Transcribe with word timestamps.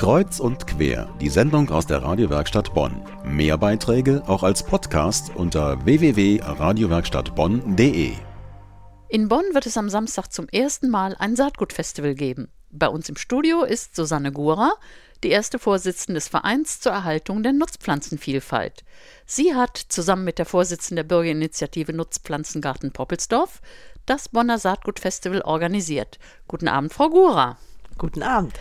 Kreuz 0.00 0.40
und 0.40 0.66
quer, 0.66 1.14
die 1.20 1.28
Sendung 1.28 1.68
aus 1.68 1.86
der 1.86 2.02
Radiowerkstatt 2.02 2.72
Bonn. 2.72 3.02
Mehr 3.22 3.58
Beiträge 3.58 4.22
auch 4.26 4.42
als 4.42 4.62
Podcast 4.62 5.30
unter 5.34 5.84
www.radiowerkstattbonn.de. 5.84 8.14
In 9.10 9.28
Bonn 9.28 9.44
wird 9.52 9.66
es 9.66 9.76
am 9.76 9.90
Samstag 9.90 10.32
zum 10.32 10.48
ersten 10.48 10.88
Mal 10.88 11.14
ein 11.18 11.36
Saatgutfestival 11.36 12.14
geben. 12.14 12.48
Bei 12.70 12.88
uns 12.88 13.10
im 13.10 13.16
Studio 13.16 13.62
ist 13.62 13.94
Susanne 13.94 14.32
Gura, 14.32 14.72
die 15.22 15.28
erste 15.28 15.58
Vorsitzende 15.58 16.14
des 16.14 16.28
Vereins 16.28 16.80
zur 16.80 16.92
Erhaltung 16.92 17.42
der 17.42 17.52
Nutzpflanzenvielfalt. 17.52 18.84
Sie 19.26 19.54
hat 19.54 19.76
zusammen 19.76 20.24
mit 20.24 20.38
der 20.38 20.46
Vorsitzenden 20.46 20.96
der 20.96 21.14
Bürgerinitiative 21.14 21.92
Nutzpflanzengarten 21.92 22.92
Poppelsdorf 22.92 23.60
das 24.06 24.30
Bonner 24.30 24.58
Saatgutfestival 24.58 25.42
organisiert. 25.42 26.18
Guten 26.48 26.68
Abend, 26.68 26.94
Frau 26.94 27.10
Gura. 27.10 27.58
Guten 27.98 28.22
Abend. 28.22 28.54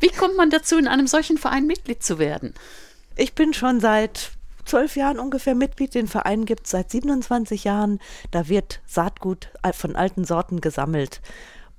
Wie 0.00 0.08
kommt 0.08 0.36
man 0.36 0.50
dazu, 0.50 0.76
in 0.78 0.88
einem 0.88 1.06
solchen 1.06 1.38
Verein 1.38 1.66
Mitglied 1.66 2.02
zu 2.02 2.18
werden? 2.18 2.54
Ich 3.16 3.34
bin 3.34 3.54
schon 3.54 3.80
seit 3.80 4.32
zwölf 4.66 4.96
Jahren 4.96 5.18
ungefähr 5.18 5.54
Mitglied. 5.54 5.94
Den 5.94 6.08
Verein 6.08 6.44
gibt 6.44 6.66
es 6.66 6.72
seit 6.72 6.90
27 6.90 7.64
Jahren. 7.64 8.00
Da 8.30 8.48
wird 8.48 8.80
Saatgut 8.86 9.48
von 9.72 9.96
alten 9.96 10.24
Sorten 10.24 10.60
gesammelt 10.60 11.22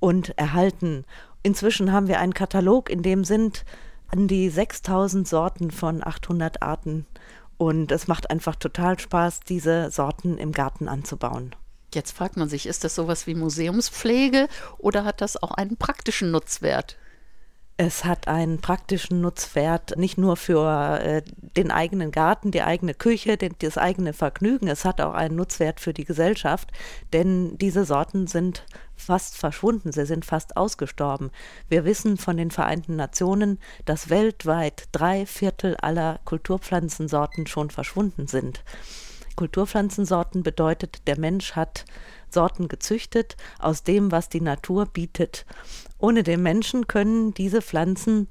und 0.00 0.36
erhalten. 0.36 1.04
Inzwischen 1.42 1.92
haben 1.92 2.08
wir 2.08 2.18
einen 2.18 2.34
Katalog, 2.34 2.90
in 2.90 3.02
dem 3.02 3.24
sind 3.24 3.64
an 4.08 4.26
die 4.26 4.48
6000 4.48 5.28
Sorten 5.28 5.70
von 5.70 6.04
800 6.04 6.62
Arten. 6.62 7.06
Und 7.56 7.92
es 7.92 8.08
macht 8.08 8.30
einfach 8.30 8.56
total 8.56 8.98
Spaß, 8.98 9.40
diese 9.40 9.90
Sorten 9.90 10.38
im 10.38 10.52
Garten 10.52 10.88
anzubauen. 10.88 11.54
Jetzt 11.94 12.12
fragt 12.12 12.36
man 12.36 12.48
sich, 12.48 12.66
ist 12.66 12.84
das 12.84 12.94
sowas 12.94 13.26
wie 13.26 13.34
Museumspflege 13.34 14.48
oder 14.78 15.04
hat 15.04 15.20
das 15.20 15.42
auch 15.42 15.52
einen 15.52 15.76
praktischen 15.76 16.30
Nutzwert? 16.30 16.96
Es 17.80 18.04
hat 18.04 18.26
einen 18.26 18.60
praktischen 18.60 19.20
Nutzwert, 19.20 19.96
nicht 19.96 20.18
nur 20.18 20.36
für 20.36 20.98
äh, 21.00 21.22
den 21.56 21.70
eigenen 21.70 22.10
Garten, 22.10 22.50
die 22.50 22.62
eigene 22.62 22.92
Küche, 22.92 23.36
den, 23.36 23.54
das 23.60 23.78
eigene 23.78 24.12
Vergnügen, 24.12 24.66
es 24.66 24.84
hat 24.84 25.00
auch 25.00 25.14
einen 25.14 25.36
Nutzwert 25.36 25.78
für 25.78 25.94
die 25.94 26.04
Gesellschaft, 26.04 26.72
denn 27.12 27.56
diese 27.56 27.84
Sorten 27.84 28.26
sind 28.26 28.66
fast 28.96 29.36
verschwunden, 29.36 29.92
sie 29.92 30.06
sind 30.06 30.24
fast 30.24 30.56
ausgestorben. 30.56 31.30
Wir 31.68 31.84
wissen 31.84 32.16
von 32.16 32.36
den 32.36 32.50
Vereinten 32.50 32.96
Nationen, 32.96 33.60
dass 33.84 34.10
weltweit 34.10 34.88
drei 34.90 35.24
Viertel 35.24 35.76
aller 35.76 36.18
Kulturpflanzensorten 36.24 37.46
schon 37.46 37.70
verschwunden 37.70 38.26
sind. 38.26 38.64
Kulturpflanzensorten 39.38 40.42
bedeutet, 40.42 41.06
der 41.06 41.16
Mensch 41.16 41.52
hat 41.52 41.84
Sorten 42.28 42.66
gezüchtet 42.66 43.36
aus 43.60 43.84
dem, 43.84 44.10
was 44.10 44.28
die 44.28 44.40
Natur 44.40 44.86
bietet. 44.86 45.46
Ohne 45.96 46.24
den 46.24 46.42
Menschen 46.42 46.88
können 46.88 47.34
diese 47.34 47.62
Pflanzen, 47.62 48.28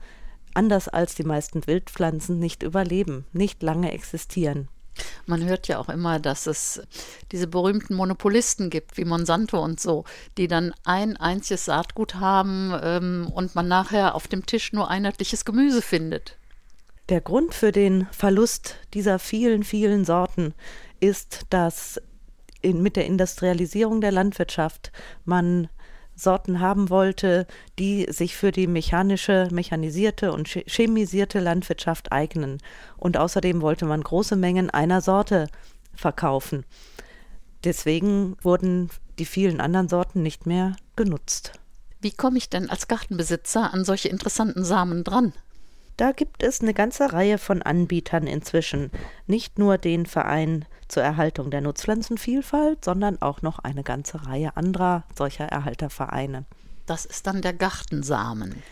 anders 0.54 0.90
als 0.90 1.16
die 1.16 1.24
meisten 1.24 1.66
Wildpflanzen, 1.66 2.40
nicht 2.40 2.62
überleben, 2.62 3.26
nicht 3.32 3.64
lange 3.64 3.94
existieren. 3.94 4.68
Man 5.28 5.46
hört 5.46 5.70
ja 5.70 5.80
auch 5.80 5.88
immer, 5.88 6.20
dass 6.20 6.46
es 6.46 6.82
diese 7.32 7.48
berühmten 7.48 7.96
Monopolisten 7.96 8.70
gibt, 8.70 8.98
wie 8.98 9.06
Monsanto 9.06 9.64
und 9.64 9.80
so, 9.80 10.04
die 10.38 10.50
dann 10.50 10.74
ein 10.84 11.16
einziges 11.16 11.66
Saatgut 11.66 12.16
haben 12.16 12.74
ähm, 12.84 13.32
und 13.34 13.56
man 13.56 13.70
nachher 13.70 14.14
auf 14.14 14.28
dem 14.28 14.46
Tisch 14.46 14.74
nur 14.74 14.90
einheitliches 14.90 15.46
Gemüse 15.46 15.82
findet. 15.82 16.36
Der 17.10 17.22
Grund 17.22 17.54
für 17.54 17.72
den 17.72 18.06
Verlust 18.12 18.76
dieser 18.94 19.18
vielen, 19.18 19.64
vielen 19.64 20.04
Sorten 20.04 20.54
ist, 21.00 21.46
dass 21.50 22.02
in, 22.62 22.82
mit 22.82 22.96
der 22.96 23.06
Industrialisierung 23.06 24.02
der 24.02 24.12
Landwirtschaft 24.12 24.92
man 25.26 25.70
Sorten 26.16 26.60
haben 26.60 26.90
wollte, 26.90 27.46
die 27.78 28.08
sich 28.10 28.36
für 28.36 28.52
die 28.52 28.66
mechanische, 28.66 29.48
mechanisierte 29.52 30.34
und 30.34 30.48
chemisierte 30.48 31.40
Landwirtschaft 31.40 32.12
eignen. 32.12 32.58
Und 32.98 33.18
außerdem 33.18 33.62
wollte 33.62 33.86
man 33.86 34.02
große 34.02 34.36
Mengen 34.36 34.72
einer 34.72 35.02
Sorte 35.02 35.48
verkaufen. 35.94 36.66
Deswegen 37.64 38.36
wurden 38.42 38.90
die 39.20 39.26
vielen 39.26 39.62
anderen 39.62 39.88
Sorten 39.90 40.24
nicht 40.24 40.46
mehr 40.48 40.76
genutzt. 40.96 41.54
Wie 42.02 42.12
komme 42.12 42.38
ich 42.38 42.50
denn 42.50 42.70
als 42.70 42.88
Gartenbesitzer 42.88 43.74
an 43.74 43.86
solche 43.86 44.10
interessanten 44.10 44.64
Samen 44.64 45.04
dran? 45.04 45.34
Da 45.98 46.12
gibt 46.12 46.44
es 46.44 46.62
eine 46.62 46.76
ganze 46.76 47.12
Reihe 47.12 47.40
von 47.40 47.64
Anbietern 47.64 48.28
inzwischen. 48.28 48.92
Nicht 49.26 49.58
nur 49.58 49.80
den 49.80 50.06
Verein 50.06 50.66
zur 50.88 51.04
Erhaltung 51.04 51.52
der 51.52 51.62
Nutzpflanzenvielfalt, 51.62 52.84
sondern 52.84 53.22
auch 53.22 53.42
noch 53.42 53.60
eine 53.60 53.84
ganze 53.84 54.26
Reihe 54.26 54.56
anderer 54.56 55.04
solcher 55.16 55.46
Erhaltervereine. 55.46 56.46
Das 56.86 57.06
ist 57.06 57.28
dann 57.28 57.42
der 57.42 57.54
Gartensamen. 57.54 58.64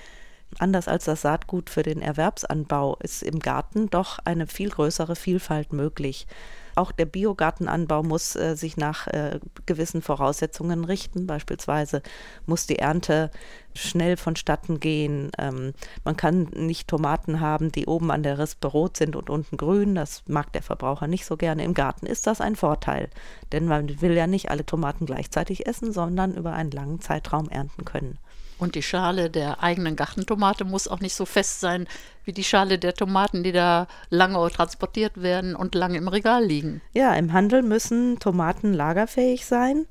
Anders 0.58 0.88
als 0.88 1.06
das 1.06 1.22
Saatgut 1.22 1.70
für 1.70 1.84
den 1.84 2.02
Erwerbsanbau 2.02 2.98
ist 3.02 3.24
im 3.24 3.40
Garten 3.40 3.90
doch 3.90 4.20
eine 4.24 4.48
viel 4.48 4.70
größere 4.70 5.16
Vielfalt 5.16 5.74
möglich. 5.74 6.28
Auch 6.76 6.92
der 6.92 7.06
Biogartenanbau 7.06 8.04
muss 8.04 8.36
äh, 8.36 8.56
sich 8.56 8.78
nach 8.78 9.08
äh, 9.08 9.40
gewissen 9.66 10.02
Voraussetzungen 10.02 10.84
richten. 10.84 11.26
Beispielsweise 11.26 12.02
muss 12.46 12.68
die 12.68 12.80
Ernte 12.80 13.32
schnell 13.74 14.18
vonstatten 14.18 14.80
gehen. 14.80 15.32
Ähm, 15.38 15.74
man 16.04 16.18
kann 16.18 16.44
nicht 16.54 16.88
Tomaten 16.88 17.40
haben, 17.40 17.72
die 17.72 17.86
oben 17.86 18.12
an 18.12 18.24
der 18.24 18.38
Rispe 18.38 18.68
rot 18.68 18.98
sind 18.98 19.16
und 19.16 19.30
unten 19.30 19.58
grün. 19.58 19.96
Das 19.96 20.24
mag 20.28 20.52
der 20.54 20.62
Verbraucher 20.62 21.08
nicht 21.08 21.26
so 21.26 21.38
gerne. 21.38 21.64
Im 21.64 21.74
Garten 21.74 22.06
ist 22.06 22.28
das 22.28 22.42
ein 22.42 22.56
Vorteil, 22.56 23.10
denn 23.52 23.66
man 23.66 24.02
will 24.02 24.14
ja 24.14 24.28
nicht 24.28 24.52
alle 24.52 24.66
Tomaten 24.66 25.06
gleichzeitig 25.06 25.68
essen, 25.68 25.94
sondern 25.94 26.36
über 26.36 26.54
einen 26.54 26.72
langen 26.72 27.00
Zeitraum 27.00 27.50
ernten 27.50 27.86
können. 27.86 28.18
Und 28.58 28.76
die 28.76 28.84
Schale 28.84 29.30
der 29.30 29.62
eigenen 29.62 29.96
Gartentomate 29.96 30.64
muss 30.64 30.88
auch 30.88 31.02
nicht 31.02 31.16
so 31.16 31.26
fest 31.26 31.60
sein 31.60 31.88
wie 32.24 32.32
die 32.32 32.44
Schale 32.44 32.80
der 32.80 32.94
Tomaten, 32.94 33.44
die 33.44 33.52
da 33.52 33.88
lange 34.10 34.50
transportiert 34.50 35.22
werden 35.22 35.56
und 35.56 35.76
lange 35.76 35.98
im 35.98 36.08
Regal 36.08 36.44
liegen. 36.44 36.82
Ja, 36.94 37.14
im 37.14 37.34
Handel 37.34 37.62
müssen 37.62 38.20
Tomaten 38.20 38.74
lagerfähig 38.74 39.46
sein. 39.46 39.86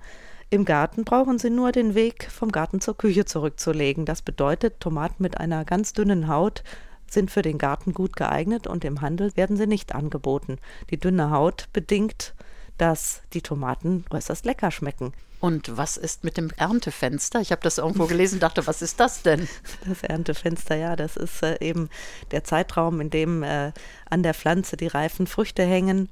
Im 0.51 0.65
Garten 0.65 1.05
brauchen 1.05 1.39
sie 1.39 1.51
nur 1.51 1.73
den 1.73 1.95
Weg 1.95 2.31
vom 2.31 2.53
Garten 2.53 2.81
zur 2.81 2.97
Küche 2.97 3.25
zurückzulegen. 3.25 4.05
Das 4.05 4.23
bedeutet, 4.23 4.81
Tomaten 4.81 5.23
mit 5.23 5.39
einer 5.39 5.65
ganz 5.65 5.93
dünnen 5.93 6.29
Haut 6.29 6.63
sind 7.09 7.31
für 7.31 7.43
den 7.43 7.59
Garten 7.59 7.95
gut 7.95 8.17
geeignet 8.17 8.67
und 8.67 8.85
im 8.85 9.01
Handel 9.01 9.37
werden 9.37 9.57
sie 9.57 9.67
nicht 9.67 9.95
angeboten. 9.95 10.59
Die 10.91 10.99
dünne 10.99 11.31
Haut 11.31 11.69
bedingt, 11.73 12.35
dass 12.79 13.23
die 13.33 13.43
Tomaten 13.43 14.05
äußerst 14.11 14.45
lecker 14.45 14.71
schmecken. 14.71 15.13
Und 15.45 15.77
was 15.77 15.99
ist 15.99 16.25
mit 16.25 16.39
dem 16.39 16.49
Erntefenster? 16.57 17.39
Ich 17.39 17.53
habe 17.53 17.61
das 17.61 17.77
irgendwo 17.77 18.07
gelesen, 18.07 18.41
dachte, 18.41 18.67
was 18.67 18.81
ist 18.81 18.99
das 18.99 19.21
denn? 19.21 19.47
Das 19.87 20.03
Erntefenster, 20.03 20.75
ja, 20.75 20.97
das 20.97 21.19
ist 21.19 21.43
äh, 21.43 21.59
eben 21.61 21.91
der 22.31 22.45
Zeitraum, 22.45 22.99
in 23.03 23.11
dem 23.11 23.43
äh, 23.43 23.73
an 24.09 24.23
der 24.23 24.33
Pflanze 24.33 24.79
die 24.79 24.87
reifen 24.87 25.27
Früchte 25.27 25.63
hängen. 25.63 26.09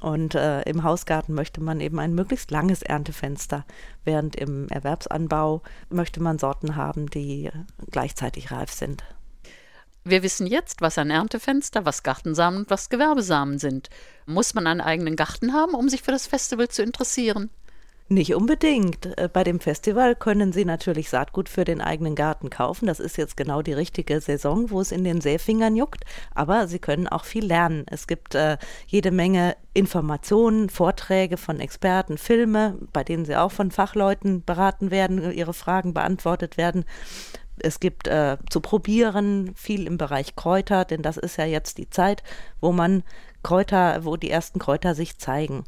Und 0.00 0.34
äh, 0.34 0.62
im 0.62 0.82
Hausgarten 0.82 1.32
möchte 1.32 1.60
man 1.60 1.78
eben 1.78 2.00
ein 2.00 2.12
möglichst 2.12 2.50
langes 2.50 2.82
Erntefenster, 2.82 3.64
während 4.04 4.34
im 4.34 4.66
Erwerbsanbau 4.68 5.62
möchte 5.88 6.20
man 6.20 6.40
Sorten 6.40 6.74
haben, 6.74 7.08
die 7.08 7.50
gleichzeitig 7.92 8.50
reif 8.50 8.72
sind. 8.72 9.04
Wir 10.02 10.24
wissen 10.24 10.48
jetzt, 10.48 10.80
was 10.80 10.98
ein 10.98 11.10
Erntefenster, 11.10 11.84
was 11.84 12.02
Gartensamen 12.02 12.62
und 12.62 12.70
was 12.70 12.88
Gewerbesamen 12.88 13.60
sind. 13.60 13.90
Muss 14.26 14.54
man 14.54 14.66
einen 14.66 14.80
eigenen 14.80 15.14
Garten 15.14 15.52
haben, 15.52 15.74
um 15.74 15.88
sich 15.88 16.02
für 16.02 16.10
das 16.10 16.26
Festival 16.26 16.66
zu 16.66 16.82
interessieren? 16.82 17.48
Nicht 18.08 18.34
unbedingt. 18.34 19.06
Äh, 19.18 19.28
bei 19.32 19.44
dem 19.44 19.60
Festival 19.60 20.14
können 20.14 20.52
Sie 20.52 20.64
natürlich 20.64 21.08
Saatgut 21.08 21.48
für 21.48 21.64
den 21.64 21.80
eigenen 21.80 22.14
Garten 22.14 22.50
kaufen. 22.50 22.86
Das 22.86 23.00
ist 23.00 23.16
jetzt 23.16 23.36
genau 23.36 23.62
die 23.62 23.72
richtige 23.72 24.20
Saison, 24.20 24.70
wo 24.70 24.80
es 24.80 24.92
in 24.92 25.04
den 25.04 25.20
Säfingern 25.20 25.76
juckt. 25.76 26.04
Aber 26.34 26.68
Sie 26.68 26.78
können 26.78 27.08
auch 27.08 27.24
viel 27.24 27.46
lernen. 27.46 27.86
Es 27.88 28.06
gibt 28.06 28.34
äh, 28.34 28.58
jede 28.86 29.10
Menge 29.10 29.56
Informationen, 29.72 30.68
Vorträge 30.68 31.38
von 31.38 31.60
Experten, 31.60 32.18
Filme, 32.18 32.76
bei 32.92 33.04
denen 33.04 33.24
Sie 33.24 33.36
auch 33.36 33.52
von 33.52 33.70
Fachleuten 33.70 34.44
beraten 34.44 34.90
werden, 34.90 35.32
Ihre 35.32 35.54
Fragen 35.54 35.94
beantwortet 35.94 36.56
werden. 36.58 36.84
Es 37.58 37.80
gibt 37.80 38.08
äh, 38.08 38.36
zu 38.50 38.60
probieren 38.60 39.52
viel 39.54 39.86
im 39.86 39.96
Bereich 39.96 40.36
Kräuter, 40.36 40.84
denn 40.84 41.02
das 41.02 41.16
ist 41.16 41.36
ja 41.36 41.44
jetzt 41.44 41.78
die 41.78 41.88
Zeit, 41.88 42.22
wo 42.60 42.72
man 42.72 43.04
Kräuter, 43.42 44.04
wo 44.04 44.16
die 44.16 44.30
ersten 44.30 44.58
Kräuter 44.58 44.94
sich 44.94 45.18
zeigen. 45.18 45.64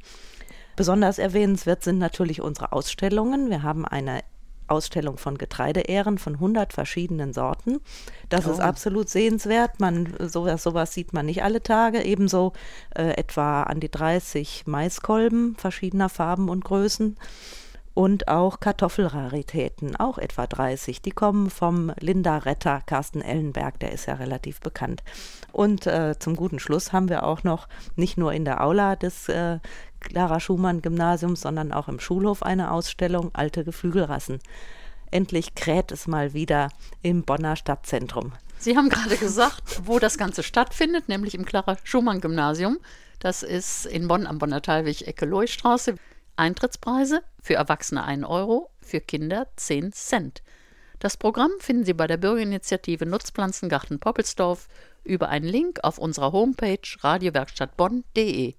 Besonders 0.76 1.18
erwähnenswert 1.18 1.82
sind 1.82 1.98
natürlich 1.98 2.40
unsere 2.40 2.72
Ausstellungen. 2.72 3.50
Wir 3.50 3.62
haben 3.62 3.84
eine 3.84 4.22
Ausstellung 4.66 5.18
von 5.18 5.36
Getreideähren 5.36 6.18
von 6.18 6.34
100 6.34 6.72
verschiedenen 6.72 7.32
Sorten. 7.32 7.80
Das 8.28 8.46
oh. 8.46 8.52
ist 8.52 8.60
absolut 8.60 9.08
sehenswert. 9.08 9.80
Man, 9.80 10.14
sowas, 10.18 10.62
sowas 10.62 10.94
sieht 10.94 11.12
man 11.12 11.26
nicht 11.26 11.42
alle 11.42 11.62
Tage. 11.62 12.02
Ebenso 12.02 12.52
äh, 12.94 13.10
etwa 13.16 13.64
an 13.64 13.80
die 13.80 13.90
30 13.90 14.66
Maiskolben 14.66 15.56
verschiedener 15.56 16.08
Farben 16.08 16.48
und 16.48 16.64
Größen 16.64 17.16
und 17.94 18.26
auch 18.26 18.58
Kartoffelraritäten, 18.58 19.94
auch 19.96 20.18
etwa 20.18 20.46
30. 20.48 21.00
Die 21.00 21.12
kommen 21.12 21.48
vom 21.48 21.92
Linda-Retter 22.00 22.82
Carsten 22.84 23.22
Ellenberg, 23.22 23.78
der 23.78 23.92
ist 23.92 24.06
ja 24.06 24.14
relativ 24.14 24.60
bekannt. 24.60 25.04
Und 25.52 25.86
äh, 25.86 26.18
zum 26.18 26.34
guten 26.34 26.58
Schluss 26.58 26.92
haben 26.92 27.08
wir 27.08 27.22
auch 27.22 27.44
noch 27.44 27.68
nicht 27.94 28.18
nur 28.18 28.32
in 28.32 28.44
der 28.44 28.64
Aula 28.64 28.96
des 28.96 29.28
äh, 29.28 29.60
Clara 30.04 30.38
Schumann 30.38 30.82
Gymnasiums, 30.82 31.40
sondern 31.40 31.72
auch 31.72 31.88
im 31.88 31.98
Schulhof 31.98 32.42
eine 32.42 32.70
Ausstellung 32.70 33.30
Alte 33.32 33.64
Geflügelrassen. 33.64 34.38
Endlich 35.10 35.54
kräht 35.54 35.90
es 35.92 36.06
mal 36.06 36.34
wieder 36.34 36.68
im 37.02 37.22
Bonner 37.22 37.56
Stadtzentrum. 37.56 38.32
Sie 38.58 38.76
haben 38.76 38.88
gerade 38.88 39.16
gesagt, 39.16 39.82
wo 39.84 39.98
das 39.98 40.18
Ganze 40.18 40.42
stattfindet, 40.42 41.08
nämlich 41.08 41.34
im 41.34 41.44
Clara 41.44 41.76
Schumann 41.84 42.20
Gymnasium. 42.20 42.78
Das 43.18 43.42
ist 43.42 43.86
in 43.86 44.08
Bonn 44.08 44.26
am 44.26 44.38
Bonner 44.38 44.62
Talweg, 44.62 45.06
Ecke 45.06 45.26
Loistraße. 45.26 45.96
Eintrittspreise 46.36 47.22
für 47.40 47.54
Erwachsene 47.54 48.02
1 48.02 48.24
Euro, 48.24 48.70
für 48.80 49.00
Kinder 49.00 49.46
10 49.56 49.92
Cent. 49.92 50.42
Das 50.98 51.16
Programm 51.16 51.50
finden 51.58 51.84
Sie 51.84 51.94
bei 51.94 52.06
der 52.06 52.16
Bürgerinitiative 52.16 53.06
Nutzpflanzengarten 53.06 54.00
Poppelsdorf 54.00 54.68
über 55.04 55.28
einen 55.28 55.46
Link 55.46 55.80
auf 55.82 55.98
unserer 55.98 56.32
Homepage 56.32 56.78
radiowerkstattbonn.de. 57.00 58.54